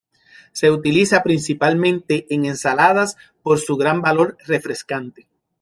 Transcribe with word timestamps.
Se 0.51 0.71
utiliza 0.71 1.21
principalmente 1.21 2.25
en 2.33 2.45
ensaladas 2.45 3.17
por 3.43 3.59
su 3.59 3.77
gran 3.77 4.01
valor 4.01 4.35
refrescante. 4.47 5.27